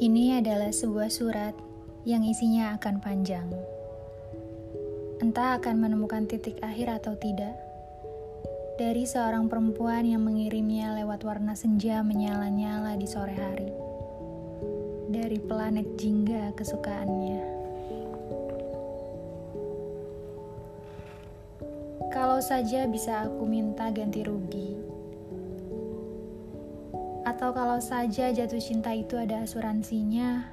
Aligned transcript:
Ini 0.00 0.40
adalah 0.40 0.72
sebuah 0.72 1.12
surat 1.12 1.52
yang 2.08 2.24
isinya 2.24 2.72
akan 2.80 3.04
panjang. 3.04 3.44
Entah 5.20 5.60
akan 5.60 5.76
menemukan 5.76 6.24
titik 6.24 6.56
akhir 6.64 7.04
atau 7.04 7.20
tidak. 7.20 7.52
Dari 8.80 9.04
seorang 9.04 9.52
perempuan 9.52 10.08
yang 10.08 10.24
mengirimnya 10.24 10.96
lewat 10.96 11.20
warna 11.20 11.52
senja 11.52 12.00
menyala-nyala 12.00 12.96
di 12.96 13.04
sore 13.04 13.36
hari. 13.36 13.68
Dari 15.12 15.36
planet 15.36 16.00
jingga 16.00 16.56
kesukaannya. 16.56 17.44
Kalau 22.08 22.40
saja 22.40 22.88
bisa 22.88 23.28
aku 23.28 23.44
minta 23.44 23.92
ganti 23.92 24.24
rugi, 24.24 24.80
atau 27.30 27.54
kalau 27.54 27.78
saja 27.78 28.34
jatuh 28.34 28.58
cinta 28.58 28.90
itu 28.90 29.14
ada 29.14 29.46
asuransinya, 29.46 30.50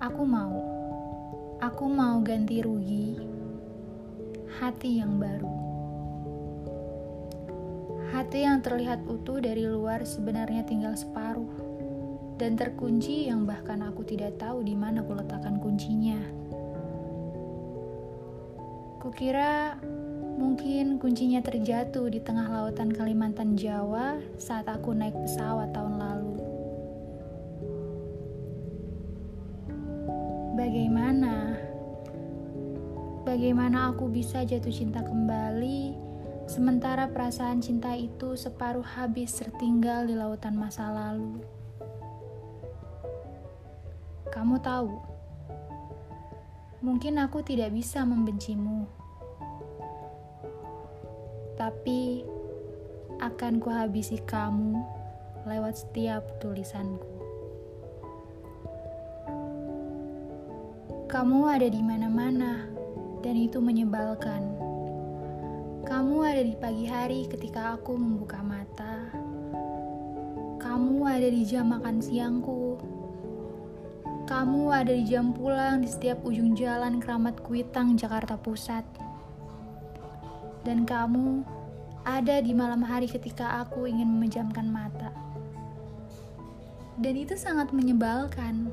aku 0.00 0.24
mau. 0.24 0.56
Aku 1.60 1.84
mau 1.84 2.16
ganti 2.24 2.64
rugi 2.64 3.20
hati 4.56 5.04
yang 5.04 5.20
baru. 5.20 5.52
Hati 8.08 8.44
yang 8.44 8.64
terlihat 8.64 9.04
utuh 9.04 9.40
dari 9.40 9.68
luar 9.68 10.04
sebenarnya 10.08 10.64
tinggal 10.64 10.96
separuh 10.96 11.52
dan 12.40 12.56
terkunci 12.56 13.28
yang 13.28 13.44
bahkan 13.44 13.84
aku 13.84 14.00
tidak 14.04 14.40
tahu 14.40 14.64
di 14.64 14.72
mana 14.72 15.04
kuletakkan 15.04 15.60
kuncinya. 15.60 16.20
Kukira 18.96 19.76
Mungkin 20.32 20.96
kuncinya 20.96 21.44
terjatuh 21.44 22.08
di 22.08 22.16
tengah 22.16 22.48
lautan 22.48 22.88
Kalimantan 22.88 23.56
Jawa 23.56 24.16
saat 24.40 24.64
aku 24.64 24.96
naik 24.96 25.12
pesawat 25.12 25.72
tahun 25.76 26.00
lalu. 26.00 26.34
Bagaimana? 30.56 31.56
Bagaimana 33.28 33.92
aku 33.92 34.08
bisa 34.08 34.44
jatuh 34.44 34.72
cinta 34.72 35.04
kembali 35.04 35.96
sementara 36.48 37.08
perasaan 37.08 37.62
cinta 37.62 37.94
itu 37.96 38.34
separuh 38.34 38.84
habis 38.84 39.36
tertinggal 39.36 40.08
di 40.08 40.14
lautan 40.16 40.58
masa 40.58 40.90
lalu? 40.90 41.40
Kamu 44.32 44.56
tahu, 44.64 44.92
mungkin 46.80 47.20
aku 47.20 47.44
tidak 47.44 47.70
bisa 47.76 48.02
membencimu 48.02 49.01
tapi 51.56 52.24
akan 53.20 53.60
kuhabisi 53.60 54.18
kamu 54.24 54.80
lewat 55.44 55.84
setiap 55.84 56.24
tulisanku. 56.40 57.10
Kamu 61.12 61.44
ada 61.44 61.68
di 61.68 61.82
mana-mana, 61.84 62.64
dan 63.20 63.36
itu 63.36 63.60
menyebalkan. 63.60 64.42
Kamu 65.84 66.16
ada 66.24 66.40
di 66.40 66.56
pagi 66.56 66.88
hari 66.88 67.28
ketika 67.28 67.76
aku 67.76 67.92
membuka 68.00 68.40
mata. 68.40 69.12
Kamu 70.56 71.04
ada 71.04 71.28
di 71.28 71.44
jam 71.44 71.68
makan 71.68 72.00
siangku. 72.00 72.80
Kamu 74.24 74.72
ada 74.72 74.94
di 74.94 75.04
jam 75.04 75.36
pulang 75.36 75.84
di 75.84 75.88
setiap 75.90 76.24
ujung 76.24 76.56
jalan 76.56 76.96
Keramat 76.96 77.44
Kuitang, 77.44 77.98
Jakarta 78.00 78.40
Pusat 78.40 79.01
dan 80.62 80.86
kamu 80.86 81.42
ada 82.02 82.42
di 82.42 82.50
malam 82.54 82.82
hari 82.82 83.06
ketika 83.06 83.62
aku 83.62 83.86
ingin 83.86 84.10
memejamkan 84.10 84.66
mata. 84.66 85.10
Dan 86.98 87.14
itu 87.18 87.34
sangat 87.38 87.70
menyebalkan. 87.70 88.70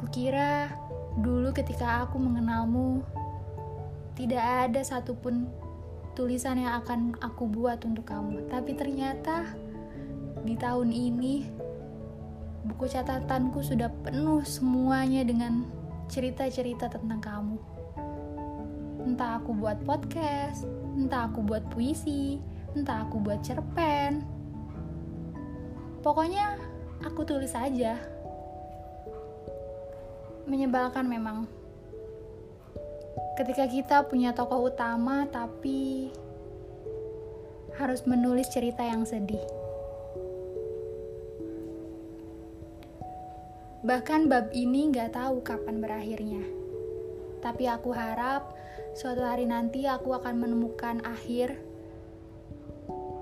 Kukira 0.00 0.72
dulu 1.20 1.52
ketika 1.52 2.04
aku 2.04 2.16
mengenalmu, 2.16 3.04
tidak 4.16 4.44
ada 4.68 4.80
satupun 4.84 5.48
tulisan 6.16 6.60
yang 6.60 6.80
akan 6.80 7.16
aku 7.20 7.48
buat 7.48 7.84
untuk 7.84 8.08
kamu. 8.08 8.48
Tapi 8.48 8.76
ternyata 8.76 9.48
di 10.44 10.56
tahun 10.56 10.92
ini, 10.92 11.48
buku 12.68 12.84
catatanku 12.88 13.60
sudah 13.64 13.88
penuh 14.04 14.44
semuanya 14.44 15.24
dengan 15.24 15.64
cerita-cerita 16.08 16.88
tentang 16.88 17.20
kamu 17.20 17.79
entah 19.04 19.40
aku 19.40 19.56
buat 19.56 19.80
podcast, 19.84 20.64
entah 20.96 21.28
aku 21.30 21.40
buat 21.44 21.64
puisi, 21.72 22.40
entah 22.76 23.06
aku 23.08 23.20
buat 23.20 23.40
cerpen. 23.40 24.24
Pokoknya 26.00 26.56
aku 27.04 27.24
tulis 27.24 27.52
aja. 27.52 27.96
Menyebalkan 30.48 31.06
memang. 31.06 31.44
Ketika 33.36 33.64
kita 33.68 33.96
punya 34.08 34.36
tokoh 34.36 34.68
utama 34.68 35.24
tapi 35.28 36.12
harus 37.80 38.04
menulis 38.04 38.52
cerita 38.52 38.84
yang 38.84 39.08
sedih. 39.08 39.40
Bahkan 43.80 44.28
bab 44.28 44.52
ini 44.52 44.92
gak 44.92 45.16
tahu 45.16 45.40
kapan 45.40 45.80
berakhirnya. 45.80 46.44
Tapi 47.40 47.64
aku 47.66 47.90
harap 47.96 48.52
suatu 48.92 49.24
hari 49.24 49.48
nanti 49.48 49.88
aku 49.88 50.12
akan 50.12 50.36
menemukan 50.40 51.00
akhir 51.04 51.56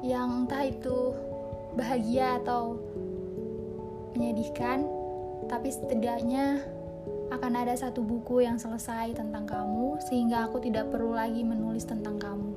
yang 0.03 0.47
entah 0.47 0.63
itu 0.63 1.15
bahagia 1.75 2.39
atau 2.43 2.79
menyedihkan, 4.15 4.87
tapi 5.47 5.71
setidaknya 5.71 6.63
akan 7.29 7.53
ada 7.55 7.77
satu 7.77 8.01
buku 8.03 8.43
yang 8.47 8.57
selesai 8.57 9.15
tentang 9.15 9.45
kamu, 9.45 10.01
sehingga 10.09 10.49
aku 10.49 10.59
tidak 10.65 10.89
perlu 10.89 11.15
lagi 11.15 11.45
menulis 11.45 11.85
tentang 11.85 12.17
kamu. 12.17 12.51